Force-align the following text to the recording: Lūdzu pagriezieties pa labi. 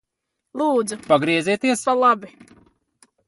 Lūdzu 0.61 0.97
pagriezieties 1.03 1.85
pa 1.89 1.95
labi. 2.05 2.33